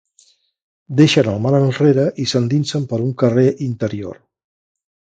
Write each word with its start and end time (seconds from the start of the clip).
Deixen 1.01 1.29
el 1.33 1.37
mar 1.47 1.53
enrere 1.59 2.07
i 2.25 2.27
s'endinsen 2.33 2.91
per 2.95 3.03
un 3.07 3.15
carrer 3.25 3.49
interior. 3.71 4.23